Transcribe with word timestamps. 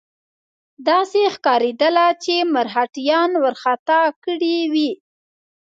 داسې 0.87 1.21
ښکارېدله 1.35 2.05
چې 2.23 2.35
مرهټیان 2.53 3.29
وارخطا 3.43 4.01
کړي 4.23 4.57
وي. 4.73 4.91